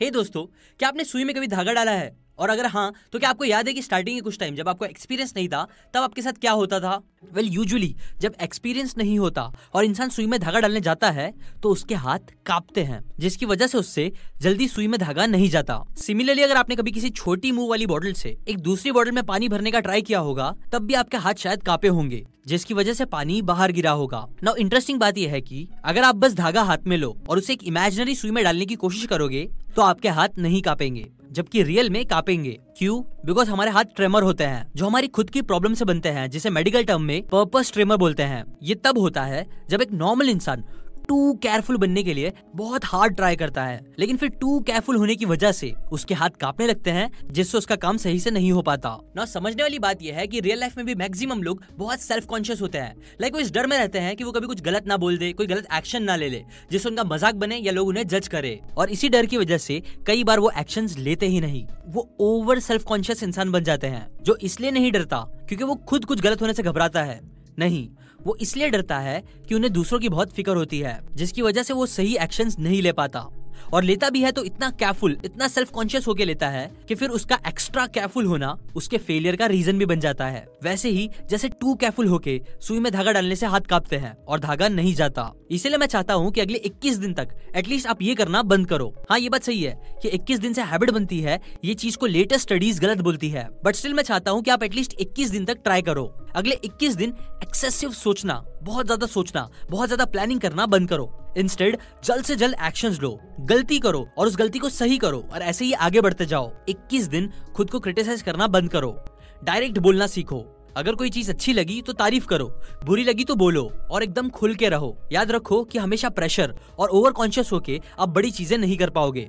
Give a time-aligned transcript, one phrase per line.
[0.00, 0.44] हे दोस्तों
[0.78, 2.16] क्या आपने सुई में कभी धागा डाला है?
[2.40, 4.84] और अगर हाँ तो क्या आपको याद है कि स्टार्टिंग के कुछ टाइम जब आपको
[4.84, 7.00] एक्सपीरियंस नहीं था तब आपके साथ क्या होता था?
[7.32, 9.42] वेल well, यूजुअली जब एक्सपीरियंस नहीं होता
[9.74, 11.32] और इंसान सुई में धागा डालने जाता है
[11.62, 14.10] तो उसके हाथ कांपते हैं जिसकी वजह से उससे
[14.40, 18.12] जल्दी सुई में धागा नहीं जाता। सिमिलरली अगर आपने कभी किसी छोटी मुँह वाली बॉटल
[18.12, 21.34] से एक दूसरी बॉटल में पानी भरने का ट्राई किया होगा तब भी आपके हाथ
[21.34, 25.40] शायद कांपे होंगे जिसकी वजह से पानी बाहर गिरा होगा। नाउ इंटरेस्टिंग बात यह है
[25.40, 28.66] कि अगर आप बस धागा हाथ में लो और उसे एक इमेजिनरी सुई में डालने
[28.66, 33.02] की कोशिश करोगे तो आपके हाथ नहीं कांपेंगे। जबकि रियल में कापेंगे। क्यों?
[33.26, 36.50] बिकॉज़ हमारे हाथ ट्रेमर होते हैं, जो हमारी खुद की प्रॉब्लम से बनते हैं, जिसे
[36.50, 40.64] मेडिकल टर्म में पर्पस ट्रेमर बोलते हैं। ये तब होता है जब एक नॉर्मल इंसान
[41.10, 45.14] टू केयरफुल बनने के लिए बहुत हार्ड ट्राई करता है। लेकिन फिर टू केयरफुल होने
[45.16, 48.62] की वजह से उसके हाथ कांपने लगते हैं, जिससे उसका काम सही से नहीं हो
[48.62, 52.00] पाता। ना समझने वाली बात यह है कि रियल लाइफ में भी मैक्सिमम लोग बहुत
[52.00, 54.60] सेल्फ कॉन्शियस होते हैं। लाइक वो इस डर में रहते हैं कि वो कभी कुछ
[54.60, 56.42] गलत ना बोल दे, कोई गलत एक्शन ना ले ले,
[56.72, 59.82] जिससे उनका मज़ाक बने या लोग उन्हें जज करे। और इसी डर की वजह से
[60.06, 64.06] कई बार वो एक्शन लेते ही नहीं। वो ओवर सेल्फ कॉन्शियस इंसान बन जाते हैं,
[64.22, 67.20] जो इसलिए नहीं डरता, क्योंकि वो खुद कुछ गलत होने से घबराता है।
[67.58, 67.88] नहीं
[68.26, 71.74] वो इसलिए डरता है कि उन्हें दूसरों की बहुत फ़िक्र होती है, जिसकी वजह से
[71.74, 73.26] वो सही एक्शन नहीं ले पाता।
[73.72, 77.10] और लेता भी है तो इतना केयरफुल इतना सेल्फ कॉन्शियस होके लेता है कि फिर
[77.10, 81.48] उसका एक्स्ट्रा केयरफुल होना उसके फेलियर का रीजन भी बन जाता है। वैसे ही, जैसे
[81.50, 85.30] टू केयरफुल होके सुई में धागा डालने से हाथ कांपते हैं और धागा नहीं जाता।
[85.50, 88.94] इसीलिए मैं चाहता हूँ कि अगले 21 दिन तक एटलीस्ट आप ये करना बंद करो।
[89.10, 92.06] हाँ ये बात सही है कि 21 दिन से हैबिट बनती है, ये चीज़ को
[92.06, 95.44] लेटेस्ट स्टडीज़ गलत बोलती है। बट स्टिल मैं चाहता हूँ कि आप एटलीस्ट 21 दिन
[95.44, 96.04] तक ट्राई करो।
[96.36, 101.76] अगले 21 दिन एक्सेसिव सोचना, बहुत ज़्यादा सोचना, बहुत ज़्यादा प्लानिंग करना बंद करो। इंस्टेड
[102.04, 105.64] जल्द से जल्द एक्शन लो। गलती करो और उस गलती को सही करो और ऐसे
[105.64, 108.98] ही आगे बढ़ते जाओ। 21 दिन खुद को क्रिटिसाइज करना बंद करो।
[109.44, 110.44] डायरेक्ट बोलना सीखो।
[110.76, 112.46] अगर कोई चीज़ अच्छी लगी तो तारीफ़ करो।
[112.84, 116.88] बुरी लगी तो बोलो और एकदम खुल के रहो। याद रखो कि हमेशा प्रेशर और
[116.88, 119.28] ओवर कॉन्शियस होके आप बड़ी चीज़ें नहीं कर पाओगे।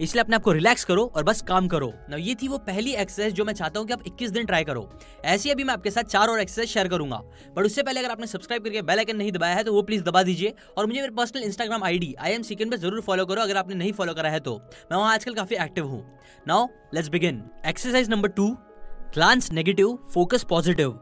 [0.00, 3.34] इसलिए अपने आपको रिलैक्स करो और बस काम करो। ना ये थी वो पहली एक्सरसाइज
[3.34, 4.88] जो मैं चाहता हूँ कि आप 21 दिन ट्राई करो।
[5.24, 7.16] ऐसी अभी मैं आपके साथ चार और एक्सरसाइज शेयर करूँगा।
[7.56, 10.02] बट उससे पहले अगर आपने सब्सक्राइब करके बेल आइकन नहीं दबाया है तो वो प्लीज़
[10.04, 13.42] दबा दीजिए। और मुझे मेरे personal Instagram ID I am सीकन पे ज़रूर फॉलो करो
[13.42, 16.04] अगर आपने नहीं फॉलो करा है तो। मैं वहाँ आजकल काफ़ी एक्टिव हूँ।
[16.48, 18.48] Now let's begin exercise number two
[19.14, 20.98] glance negative focus positive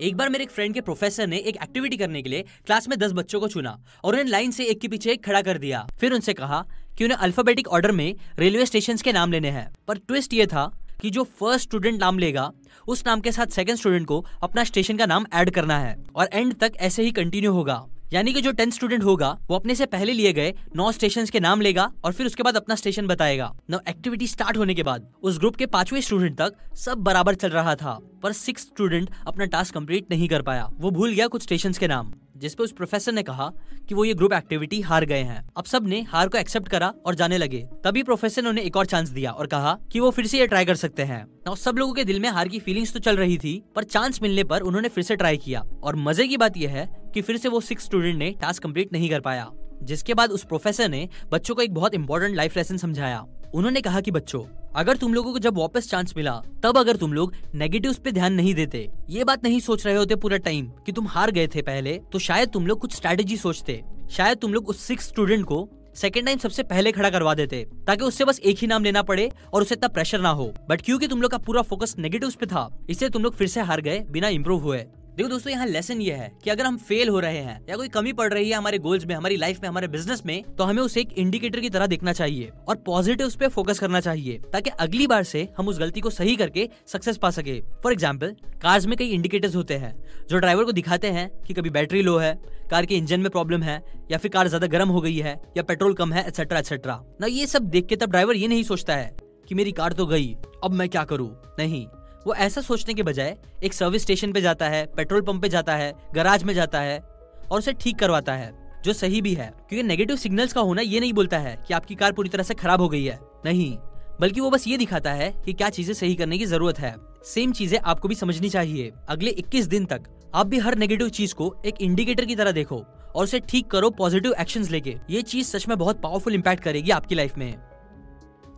[0.00, 2.98] एक बार मेरे एक फ्रेंड के प्रोफेसर ने एक एक्टिविटी करने के लिए क्लास में
[2.98, 3.70] दस बच्चों को चुना
[4.04, 6.64] और उन्हें लाइन से एक के पीछे एक खड़ा कर दिया। फिर उनसे कहा
[6.98, 10.70] कि उन्हें अल्फाबेटिक ऑर्डर में रेलवे स्टेशन के नाम लेने हैं। पर ट्विस्ट ये था
[11.00, 12.50] कि जो फ़र्स्ट स्टूडेंट नाम लेगा,
[12.88, 16.28] उस नाम के साथ सेकंड स्टूडेंट को अपना स्टेशन का नाम ऐड करना है और
[16.32, 19.86] एंड तक ऐसे ही कंटिन्यू होगा। यानी कि जो टेंथ स्टूडेंट होगा, वो अपने से
[19.86, 23.52] पहले लिए गए नौ स्टेशन के नाम लेगा और फिर उसके बाद अपना स्टेशन बताएगा।
[23.70, 27.48] नौ एक्टिविटी स्टार्ट होने के बाद, उस ग्रुप के पाँचवें स्टूडेंट तक सब बराबर चल
[27.48, 31.42] रहा था, पर सिक्स स्टूडेंट अपना टास्क कंप्लीट नहीं कर पाया। वो भूल गया कुछ
[31.42, 33.50] स्टेशन के नाम। जिसपे उस प्रोफेसर ने कहा
[33.88, 37.14] कि वो ये ग्रुप एक्टिविटी हार गए हैं। अब सबने हार को एक्सेप्ट करा और
[37.14, 40.26] जाने लगे। तभी प्रोफेसर ने उन्हें एक और चांस दिया और कहा कि वो फिर
[40.26, 42.92] से ये ट्राई कर सकते हैं। ना सब लोगों के दिल में हार की फीलिंग्स
[42.92, 46.26] तो चल रही थी, पर चांस मिलने पर उन्होंने फिर से ट्राई किया। और मज़े
[46.28, 49.20] की बात यह है कि फिर से वो सिक्स स्टूडेंट ने टास्क कंप्लीट नहीं कर
[49.20, 49.50] पाया,
[49.82, 53.24] जिसके बाद उस प्रोफेसर ने बच्चों को एक बहुत इंपॉर्टेंट लाइफ लेसन समझाया।
[53.54, 54.40] उन्होंने कहा कि बच्चों
[54.76, 56.32] अगर तुम लोगों को जब वापस चांस मिला,
[56.62, 60.16] तब अगर तुम लोग नेगेटिव पे ध्यान नहीं देते, ये बात नहीं सोच रहे होते
[60.16, 63.82] पूरा टाइम कि तुम हार गए थे पहले तो शायद तुम लोग कुछ स्ट्रेटेजी सोचते।
[64.10, 68.04] शायद तुम लोग उस सिक्स स्टूडेंट को सेकेंड टाइम सबसे पहले खड़ा करवा देते, ताकि
[68.04, 71.08] उससे बस एक ही नाम लेना पड़े और उसे इतना प्रेशर ना हो। बट क्योंकि
[71.08, 73.98] तुम लोग का पूरा फोकस नेगेटिव पे था इससे तुम लोग फिर से हार गए,
[74.00, 74.84] बिना इम्प्रूव हुए।
[75.16, 77.88] देखो दोस्तों, यहाँ लेसन ये है कि अगर हम फेल हो रहे हैं, या कोई
[77.88, 80.82] कमी पड़ रही है हमारे गोल्स में, हमारी लाइफ में, हमारे बिज़नेस में तो हमें
[80.82, 85.06] उसे एक इंडिकेटर की तरह देखना चाहिए और पॉजिटिव पे फोकस करना चाहिए, ताकि अगली
[85.06, 88.96] बार से हम उस गलती को सही करके सक्सेस पा सके। फॉर एग्ज़ाम्पल कार्स में
[88.98, 89.94] कई इंडिकेटर्स होते हैं,
[90.28, 92.34] जो ड्राइवर को दिखाते हैं कि कभी बैटरी लो है
[92.70, 95.62] कार के इंजन में प्रॉब्लम है, या फिर कार ज़्यादा गर्म हो गई है, या
[95.62, 98.96] पेट्रोल कम है एक्सेट्रा एक्सेट्रा ना ये सब देख के तब ड्राइवर ये नहीं सोचता
[98.96, 99.14] है
[99.48, 100.34] कि मेरी कार तो गई,
[100.64, 101.34] अब मैं क्या करूँ?
[101.58, 101.86] नहीं।
[102.26, 105.74] वो ऐसा सोचने के बजाय एक सर्विस स्टेशन पे जाता है पेट्रोल पंप पे जाता
[105.76, 108.52] है गराज में जाता है और उसे ठीक करवाता है,
[108.84, 111.94] जो सही भी है। क्योंकि नेगेटिव सिग्नल्स का होना ये नहीं बोलता है कि आपकी
[111.94, 113.76] कार पूरी तरह से खराब हो गई है। नहीं,
[114.20, 117.52] बल्कि वो बस ये दिखाता है कि क्या चीज़ें सही करने की ज़रूरत है। सेम
[117.52, 121.54] चीज़ें आपको भी समझनी चाहिए। अगले 21 दिन तक आप भी हर नेगेटिव चीज़ को
[121.66, 122.76] एक इंडिकेटर की तरह देखो
[123.14, 126.90] और उसे ठीक करो पॉजिटिव एक्शन लेके। ये चीज़ सच में बहुत पावरफुल इम्पैक्ट करेगी
[126.90, 127.48] आपकी लाइफ में।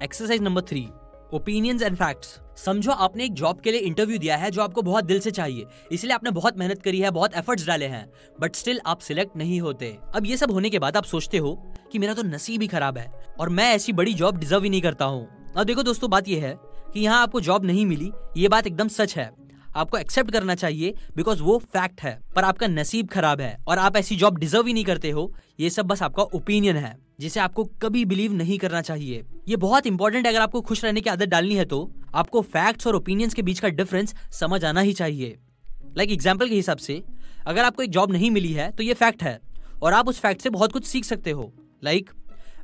[0.02, 0.86] Exercise number three
[1.34, 5.04] opinions and facts समझो, आपने एक जॉब के लिए इंटरव्यू दिया है जो आपको बहुत
[5.04, 8.04] दिल से चाहिए। इसलिए आपने बहुत मेहनत करी है, बहुत एफर्ट्स डाले हैं।
[8.40, 11.52] बट स्टिल आप सिलेक्ट नहीं होते। अब ये सब होने के बाद आप सोचते हो
[11.92, 14.82] कि मेरा तो नसीब ही खराब है और मैं ऐसी बड़ी जॉब डिजर्व ही नहीं
[14.82, 15.26] करता हूँ।
[15.56, 16.56] अब देखो दोस्तों, बात यह है
[16.94, 19.30] कि यहाँ आपको जॉब नहीं मिली। ये बात एकदम सच है।
[19.76, 23.96] आपको एक्सेप्ट करना चाहिए बिकॉज़ वो फैक्ट है। पर आपका नसीब खराब है और आप
[23.96, 27.64] ऐसी जॉब डिजर्व ही नहीं करते हो। ये सब बस आपका ओपिनियन है, जिसे आपको
[27.82, 31.28] कभी बिलीव नहीं करना चाहिए। ये बहुत इंपॉर्टेंट है अगर आपको खुश रहने की आदत
[31.28, 31.78] डालनी है तो।
[32.14, 36.48] आपको फैक्ट्स और ओपिनियंस के बीच का डिफरेंस समझ आना ही चाहिए। लाइक like एग्ज़ाम्पल
[36.48, 37.02] के हिसाब से
[37.46, 39.38] अगर आपको एक जॉब नहीं मिली है तो ये फैक्ट है
[39.82, 41.52] और आप उस फैक्ट से बहुत कुछ सीख सकते हो।
[41.84, 42.17] लाइक like,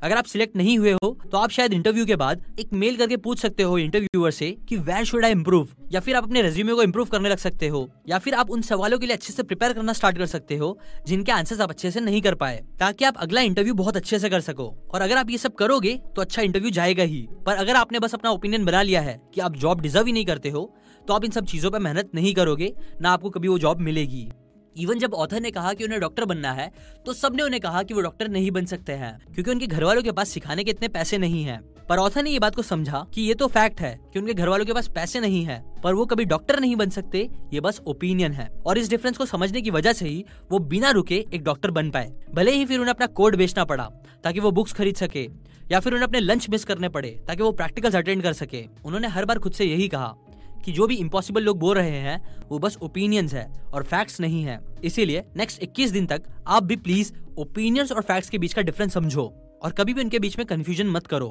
[0.04, 3.16] अगर आप सिलेक्ट नहीं हुए हो तो आप शायद इंटरव्यू के बाद एक मेल करके
[3.18, 6.74] पूछ सकते हो इंटरव्यूअर से कि वेर शुड आई इम्प्रूव या फिर आप अपने रेज्यूमे
[6.74, 9.42] को इम्प्रूव करने लग सकते हो, या फिर आप उन सवालों के लिए अच्छे से
[9.42, 13.04] प्रिपेयर करना स्टार्ट कर सकते हो, जिनके आंसर्स आप अच्छे से नहीं कर पाए, ताकि
[13.04, 16.22] आप अगला इंटरव्यू बहुत अच्छे से कर सको। और अगर आप ये सब करोगे तो
[16.22, 19.56] अच्छा इंटरव्यू जाएगा ही। पर अगर आपने बस अपना ओपिनियन बना लिया है कि आप
[19.56, 20.70] जॉब डिजर्व ही नहीं करते हो
[21.06, 24.28] तो आप इन सब चीज़ों पर मेहनत नहीं करोगे, ना आपको कभी वो जॉब मिलेगी।
[24.76, 26.70] इवन जब ऑथर ने कहा कि उन्हें डॉक्टर बनना है
[27.06, 30.02] तो सबने उन्हें कहा कि वो डॉक्टर नहीं बन सकते हैं, क्योंकि उनके घर वालों
[30.02, 33.04] के पास सिखाने के इतने पैसे नहीं है। पर ऑथर ने ये बात को समझा
[33.14, 35.94] कि ये तो फैक्ट है कि उनके घर वालों के पास पैसे नहीं है, पर
[35.94, 39.62] वो कभी डॉक्टर नहीं बन सकते, ये बस ओपिनियन है। और इस डिफरेंस को समझने
[39.62, 42.94] की वजह से ही वो बिना रुके एक डॉक्टर बन पाए। भले ही फिर उन्हें
[42.94, 43.90] अपना कोड बेचना पड़ा,
[44.24, 45.28] ताकि वो बुक्स खरीद सके,
[45.70, 49.08] या फिर उन्हें अपने लंच मिस करने पड़े, ताकि वो प्रैक्टिकल्स अटेंड कर सके, उन्होंने
[49.08, 50.14] हर बार खुद से यही कहा।
[50.64, 54.42] कि जो भी इम्पॉसिबल लोग बोल रहे हैं, वो बस ओपिनियंस है और फैक्ट्स नहीं
[54.42, 58.62] है। इसीलिए नेक्स्ट 21 दिन तक आप भी प्लीज़ ओपिनियंस और फैक्ट्स के बीच का
[58.62, 59.32] डिफरेंस समझो
[59.62, 61.30] और कभी भी उनके बीच में कंफ्यूजन मत करो।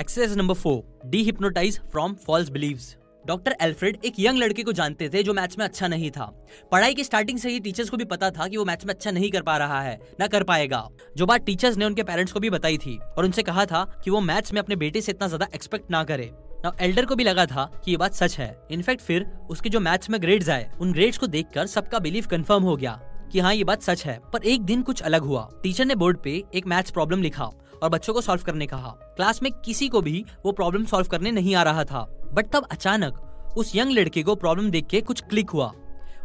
[0.00, 5.22] Exercise number four dehypnotize from false beliefs doctor Alfred एक यंग लड़के को जानते थे
[5.22, 6.24] जो मैथ्स में अच्छा नहीं था।
[6.72, 9.10] पढ़ाई की स्टार्टिंग से ही टीचर्स को भी पता था कि वो मैथ्स में अच्छा
[9.10, 10.86] नहीं कर पा रहा है, ना कर पाएगा।
[11.16, 14.10] जो बात टीचर्स ने उनके पेरेंट्स को भी बताई थी और उनसे कहा था कि
[14.10, 16.30] वो मैथ्स में अपने बेटे से इतना ज़्यादा एक्सपेक्ट ना करे।
[16.64, 19.80] नाउ एल्डर को भी लगा था कि ये बात सच है। इनफैक्ट फिर उसके जो
[19.80, 22.92] मैथ्स में ग्रेड्स आए, उन ग्रेड्स को देखकर सबका बिलीव कंफर्म हो गया
[23.32, 26.18] कि हाँ ये बात सच है। पर एक दिन कुछ अलग हुआ। टीचर ने बोर्ड
[26.22, 27.44] पे एक मैथ्स प्रॉब्लम लिखा
[27.82, 31.30] और बच्चों को सॉल्व करने कहा। क्लास में किसी को भी वो प्रॉब्लम सॉल्व करने
[31.30, 32.02] नहीं आ रहा था।
[32.34, 35.72] बट तब अचानक उस यंग लड़के को प्रॉब्लम देख के कुछ क्लिक हुआ।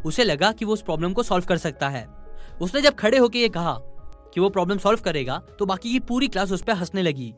[0.06, 2.06] उसे लगा कि वो उस प्रॉब्लम को सॉल्व कर सकता है।
[2.62, 3.78] उसने जब खड़े होकर ये कहा
[4.34, 7.34] कि वो प्रॉब्लम सॉल्व करेगा तो बाकी की पूरी क्लास उस पर हंसने लगी।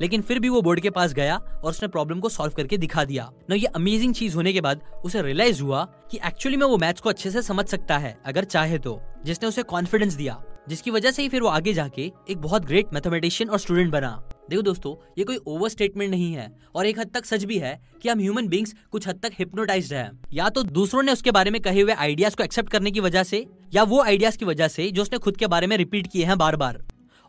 [0.00, 3.04] लेकिन फिर भी वो बोर्ड के पास गया और उसने प्रॉब्लम को सॉल्व करके दिखा
[3.04, 6.76] दिया। ना ये अमेजिंग चीज़ होने के बाद उसे रियलाइज़ हुआ कि एक्चुअली में वो
[6.76, 10.90] मैथ्स को अच्छे से समझ सकता है, अगर चाहे तो। जिसने उसे कॉन्फिडेंस दिया, जिसकी
[10.90, 14.10] वजह से ही फिर वो आगे जाके एक बहुत ग्रेट मैथमेटिशियन और स्टूडेंट बना।
[14.50, 17.80] देखो दोस्तों, ये कोई ओवर स्टेटमेंट नहीं है और एक हद तक सच भी है
[18.02, 21.50] कि हम ह्यूमन बींग्स कुछ हद तक हिप्नोटाइज है। या तो दूसरों ने उसके बारे
[21.50, 24.68] में कहे हुए आइडियाज़ को एक्सेप्ट करने की वजह से, या वो आइडियाज़ की वजह
[24.68, 26.82] से जो उसने खुद के बारे में रिपीट किए हैं बार बार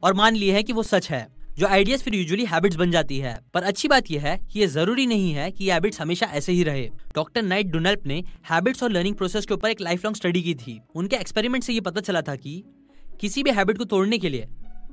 [0.04, 1.28] और मान लिए हैं कि वो सच है।
[1.58, 4.68] जो आइडियाज़ फिर यूजुअली हैबिट्स बन जाती है। पर अच्छी बात यह है कि ये
[4.68, 8.84] ज़रूरी नहीं है कि ये हैबिट्स हमेशा ऐसे ही रहे। डॉक्टर नाइट डोनल्प ने हैबिट्स
[8.84, 11.82] और लर्निंग प्रोसेस के ऊपर एक लाइफ लॉन्ग स्टडी की थी। उनके एक्सपेरिमेंट से ये
[11.82, 12.64] पता चला था कि
[13.22, 14.48] किसी भी हैबिट को तोड़ने के लिए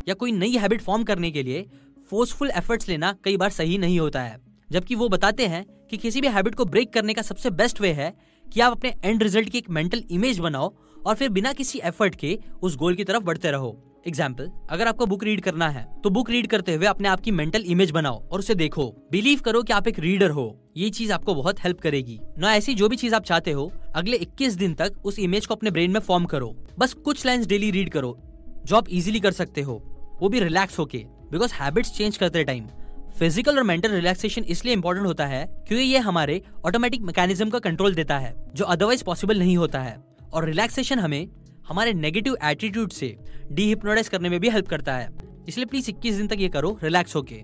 [0.09, 1.67] या कोई नई हैबिट फॉर्म करने के लिए
[2.11, 4.39] फोर्सफुल एफर्ट्स लेना कई बार सही नहीं होता है।
[4.71, 7.93] जबकि वो बताते हैं कि किसी भी हैबिट को ब्रेक करने का सबसे बेस्ट वे
[7.93, 8.15] है
[8.53, 10.75] कि आप अपने एंड रिज़ल्ट की एक मेंटल इमेज बनाओ
[11.07, 15.06] और फिर बिना किसी एफर्ट के उस गोल की तरफ़ बढ़ते रहो। एग्ज़ाम्पल अगर आपको
[15.06, 18.23] बुक रीड करना है तो बुक रीड करते हुए अपने आप की मेंटल इमेज बनाओ
[18.23, 21.81] और उसे देखो। बिलीव करो कि आप एक रीडर हो। ये चीज़ आपको बहुत हेल्प
[21.81, 25.47] करेगी। न ऐसी जो भी चीज़ आप चाहते हो, अगले 21 दिन तक उस इमेज
[25.47, 28.17] को अपने ब्रेन में फॉर्म करो। बस कुछ लाइन्स डेली रीड करो,
[28.67, 29.82] जो आप इजिली कर सकते हो।
[30.20, 32.67] वो भी रिलैक्स होके बिकॉज़ हैबिट्स चेंज करते टाइम
[33.19, 37.94] फ़िज़िकल और मेंटल रिलैक्सेशन इसलिए इंपॉर्टेंट होता है, क्योंकि ये हमारे ऑटोमेटिक मैकेनिज्म का कंट्रोल
[37.94, 39.97] देता है, जो अदरवाइज़ पॉसिबल नहीं होता है।
[40.32, 41.26] और रिलैक्सेशन हमें
[41.71, 43.17] हमारे नेगेटिव एटीट्यूड से
[43.53, 45.11] डीहिप्नोटाइज करने में भी हेल्प करता है।
[45.49, 47.35] इसलिए प्लीज़ इक्कीस दिन तक ये करो रिलैक्स होके।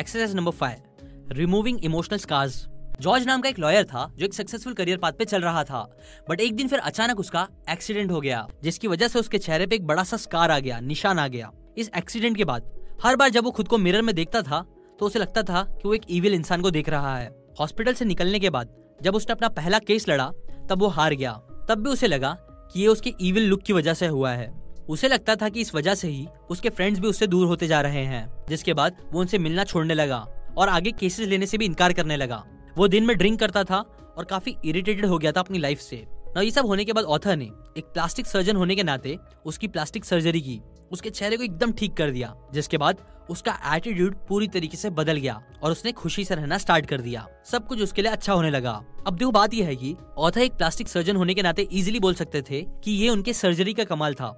[0.00, 2.66] Exercise number five removing emotional scars
[3.00, 5.80] George नाम का एक लॉयर था, जो एक सक्सेसफुल करियर पाथ पे चल रहा था।
[6.28, 9.76] बट एक दिन फिर अचानक उसका एक्सीडेंट हो गया, जिसकी वजह से उसके चेहरे पे
[9.76, 12.70] एक बड़ा सा स्कार आ गया, निशान आ गया। इस एक्सीडेंट के बाद,
[13.04, 14.60] हर बार जब वो खुद को मिरर में देखता था
[14.98, 17.30] तो उसे लगता था कि वो एक इविल इंसान को देख रहा है।
[17.60, 20.30] हॉस्पिटल से निकलने के बाद, जब उसने अपना पहला केस लड़ा,
[20.70, 21.32] तब वो हार गया।
[21.68, 22.36] तब भी उसे लगा
[22.72, 24.52] कि ये उसके इविल लुक की वजह से हुआ है।
[24.88, 27.80] उसे लगता था कि इस वजह से ही उसके फ्रेंड्स भी उससे दूर होते जा
[27.80, 30.18] रहे हैं, जिसके बाद वो उनसे मिलना छोड़ने लगा
[30.58, 32.44] और आगे केसेस लेने से भी इनकार करने लगा।
[32.76, 33.78] वो दिन में ड्रिंक करता था
[34.18, 36.04] और काफ़ी इरिटेटेड हो गया था अपनी लाइफ से।
[36.36, 37.44] ना, ये सब होने के बाद ऑथर ने
[37.78, 40.60] एक प्लास्टिक सर्जन होने के नाते उसकी प्लास्टिक सर्जरी की।
[40.90, 45.16] उसके चेहरे को एकदम ठीक कर दिया, जिसके बाद उसका एटीट्यूड पूरी तरीके से बदल
[45.16, 48.50] गया और उसने खुशी से रहना स्टार्ट कर दिया। सब कुछ उसके लिए अच्छा होने
[48.50, 48.72] लगा।
[49.06, 52.14] अब देखो, बात यह है कि ऑथर एक प्लास्टिक सर्जन होने के नाते इजिली बोल
[52.14, 54.28] सकते थे कि ये उनके सर्जरी का कमाल था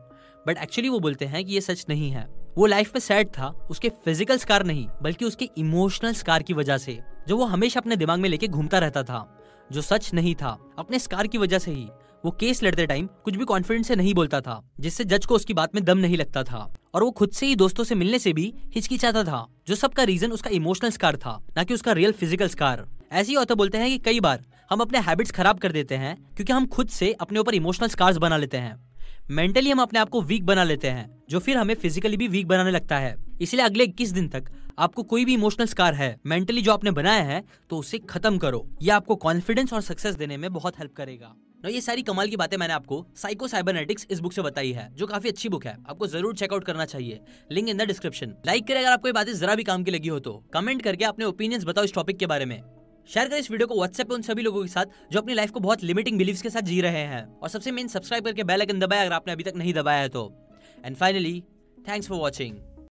[0.47, 3.49] बट एक्चुअली वो बोलते हैं कि ये सच नहीं है। वो लाइफ में सैड था,
[3.71, 7.97] उसके फ़िज़िकल स्कार नहीं, बल्कि उसके इमोशनल स्कार की वजह से, जो वो हमेशा अपने
[7.97, 9.27] दिमाग में लेके घूमता रहता था,
[9.73, 11.89] जो सच नहीं था, अपने स्कार की वजह से ही।
[12.25, 15.55] वो केस लड़ते टाइम कुछ भी कॉन्फिडेंस से नहीं बोलता था, जिससे जज को उसकी
[15.55, 18.33] बात में दम नहीं लगता था। और वो खुद से ही दोस्तों से मिलने से
[18.33, 22.49] भी हिचकिचाता था, जो सबका रीजन उसका इमोशनल स्कार था, न कि उसका रियल फ़िज़िकल
[22.49, 26.17] स्कार ऐसे ही बोलते हैं कि कई बार हम अपने हैबिट्स खराब कर देते हैं,
[26.27, 28.81] क्योंकि हम खुद से अपने ऊपर इमोशनल स्कार्स बना लेते हैं।
[29.31, 32.47] मेंटली हम अपने आप को वीक बना लेते हैं, जो फिर हमें फिजिकली भी वीक
[32.47, 36.63] बनाने लगता है। इसलिए अगले इक्कीस दिन तक आपको कोई भी इमोशनल स्कार है मेंटली
[36.63, 40.53] जो आपने बनाया है तो उसे खत्म करो। ये आपको कॉन्फिडेंस और सक्सेस देने में
[40.53, 44.43] बहुत हेल्प करेगा। ये सारी कमाल की बातें मैंने आपको साइको साइबरनेटिक्स इस बुक से
[44.43, 47.21] बताई है, जो काफ़ी अच्छी बुक है। आपको ज़रूर चेकआउट करना चाहिए।
[47.53, 50.09] Link in the description like करें अगर आपको ये बातें जरा भी काम की लगी
[50.09, 52.61] हो तो। कमेंट करके अपने ओपिनियंस बताओ इस टॉपिक के बारे में।
[53.09, 55.51] शेयर करें इस वीडियो को व्हाट्सएप पे उन सभी लोगों के साथ, जो अपनी लाइफ
[55.51, 58.61] को बहुत लिमिटिंग बिलीव्स के साथ जी रहे हैं। और सबसे मेन सब्सक्राइब करके बेल
[58.61, 60.31] आइकन दबाया अगर आपने अभी तक नहीं दबाया है तो।
[60.85, 61.43] And finally
[61.89, 62.57] thanks for watching